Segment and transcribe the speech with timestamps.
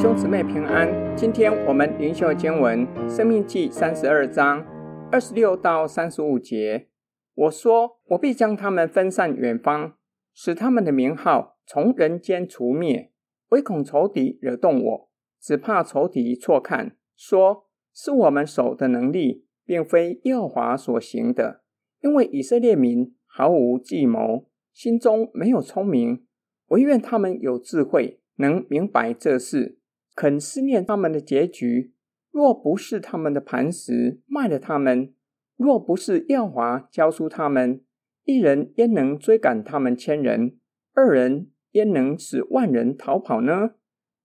[0.00, 4.64] 兄姊妹平安，今天我们灵修经文《生命记》三十二章
[5.12, 6.88] 二十六到三十五节。
[7.34, 9.98] 我说：我必将他们分散远方，
[10.32, 13.12] 使他们的名号从人间除灭，
[13.50, 21.60] 唯恐仇敌惹动我，只怕仇敌错看，说是我们手的能力，并非耶和华所行的。
[22.00, 26.24] 因为以色列民毫无计谋，心中没有聪明，
[26.68, 28.16] 惟愿他们有智慧。
[28.36, 29.76] 能明白这事，
[30.14, 31.92] 肯思念他们的结局。
[32.30, 35.12] 若不是他们的磐石卖了他们，
[35.56, 37.82] 若不是耀华交出他们，
[38.24, 40.56] 一人焉能追赶他们千人？
[40.94, 43.72] 二人焉能使万人逃跑呢？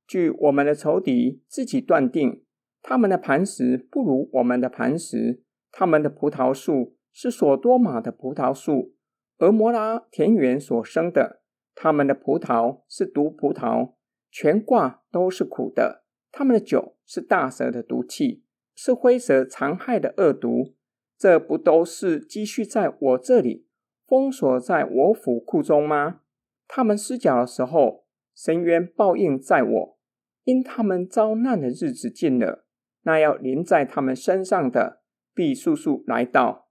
[0.07, 2.43] 据我们的仇敌自己断定，
[2.83, 5.41] 他们的磐石不如我们的磐石，
[5.71, 8.93] 他们的葡萄树是所多玛的葡萄树，
[9.39, 11.41] 而摩拉田园所生的，
[11.73, 13.94] 他们的葡萄是毒葡萄。
[14.37, 18.43] 全挂都是苦的，他们的酒是大蛇的毒气，
[18.75, 20.75] 是灰蛇残害的恶毒。
[21.17, 23.65] 这不都是积蓄在我这里，
[24.05, 26.19] 封锁在我府库中吗？
[26.67, 28.03] 他们失脚的时候，
[28.35, 29.97] 深渊报应在我，
[30.43, 32.65] 因他们遭难的日子近了，
[33.03, 35.01] 那要临在他们身上的
[35.33, 36.67] 必速速来到。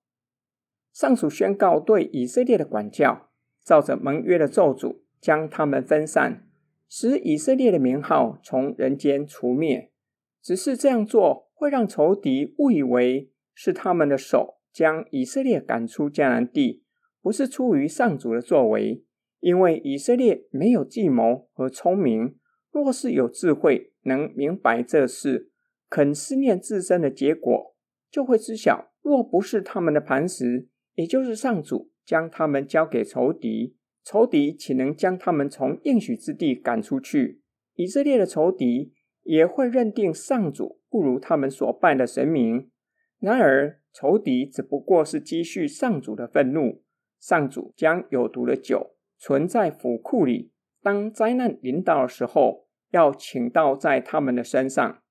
[0.92, 3.30] 上主宣告对以色列的管教，
[3.64, 6.46] 照着盟约的咒诅，将他们分散。
[6.88, 9.90] 使以色列的名号从人间除灭，
[10.42, 16.84] 只是这样做会让仇敌误以为是他们的手将以色列赶出迦南地，
[17.20, 19.04] 不是出于上主的作为。
[19.40, 22.36] 因为以色列没有计谋和聪明，
[22.72, 25.50] 若是有智慧，能明白这事，
[25.90, 27.76] 肯思念自身的结果，
[28.10, 33.76] 就会知晓，若不是他们的磐石，也就是上主将他们交给仇敌。
[34.04, 37.40] 仇敌岂能将他们从应许之地赶出去？
[37.74, 42.70] 以色列的仇敌也会认定上主不如他们所拜的神明。
[43.18, 46.82] 然而，仇敌只不过是积蓄上主的愤怒。
[47.18, 55.02] 上主将有毒的酒存在府库里，当灾难临到的时候，要倾倒在他们的身上。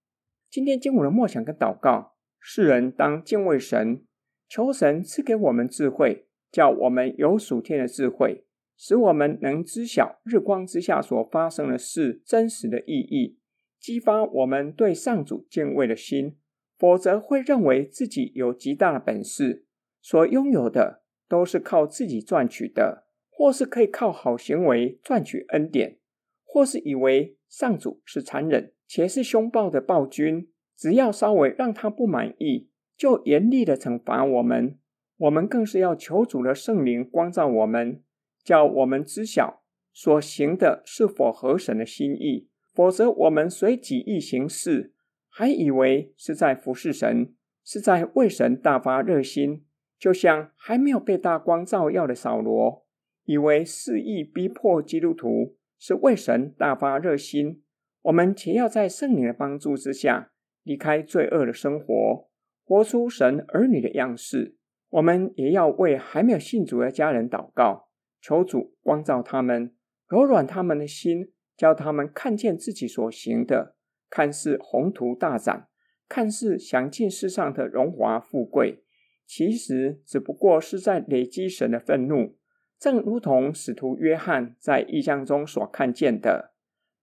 [0.52, 4.06] 今天经文的默想跟祷告，世人当敬畏神，
[4.48, 8.46] 求神赐给我们智慧，叫我们有属天的智慧。
[8.78, 13.38] 使我们能知晓日光之下所发生的事真实的意义，
[13.80, 16.38] 激发我们对上主敬畏的心。
[16.76, 19.66] 否则会认为自己有极大的本事，
[20.02, 26.00] 所拥有的都是靠自己赚取的，或是可以靠好行为赚取恩典，
[26.44, 34.78] 或是以为上主是残忍且是凶暴的暴君，只要稍微让他不满意，就严厉的惩罚我们。
[35.16, 38.02] 我们更是要求主的圣灵光照我们。
[38.44, 44.94] 叫我们知晓所行的是否合神的心意，否则我们随己意行事，
[45.30, 47.34] 还以为是在服侍神，
[47.64, 49.66] 是在为神大发热心。
[50.00, 52.86] 就像还没有被大光照耀的扫罗，
[53.24, 57.64] 以为肆意逼迫基督徒是为神大发热心。
[58.02, 60.32] 我们且要在圣灵的帮助之下，
[60.64, 62.28] 离开罪恶的生活，
[62.66, 64.58] 活出神儿女的样式。
[64.90, 67.88] 我们也要为还没有信主的家人祷告。
[68.24, 69.76] 求主光照他们，
[70.08, 73.76] 柔软他们的心，叫他们看见自己所行的，
[74.10, 75.68] 看似宏图大展，
[76.08, 78.86] 看似享尽世上的荣华富贵，
[79.26, 82.38] 其实只不过是在累积神的愤怒。
[82.80, 86.54] 正如同使徒约翰在异象中所看见的，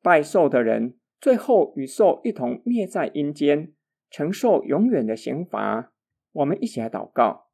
[0.01, 3.75] 拜兽的人最后与兽一同灭在阴间，
[4.09, 5.93] 承受永远的刑罚。
[6.33, 7.49] 我们一起来祷告，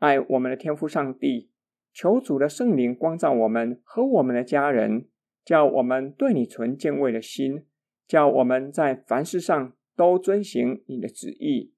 [0.00, 1.52] 爱我们的天父上帝。
[1.96, 5.08] 求主的圣灵光照我们和我们的家人，
[5.42, 7.64] 叫我们对你存敬畏的心，
[8.06, 11.72] 叫我们在凡事上都遵行你的旨意，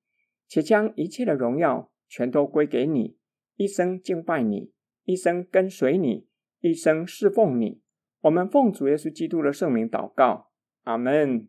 [0.48, 3.16] 且将一切的荣耀全都归给你，
[3.54, 4.72] 一生敬拜你，
[5.04, 6.26] 一生跟随你，
[6.58, 7.80] 一生侍奉你。
[8.22, 10.48] 我们奉主耶稣基督的圣名祷告，
[10.82, 11.46] 阿门。